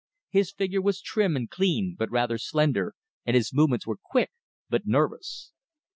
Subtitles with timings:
[0.31, 4.31] His figure was trim and clean, but rather slender; and his movements were quick
[4.67, 5.51] but nervous.